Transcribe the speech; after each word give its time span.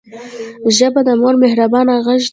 ژبه 0.77 1.01
د 1.07 1.09
مور 1.21 1.35
مهربانه 1.43 1.93
غږ 2.05 2.19
دی 2.27 2.29